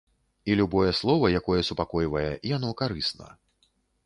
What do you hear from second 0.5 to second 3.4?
І любое слова, якое супакойвае, яно карысна.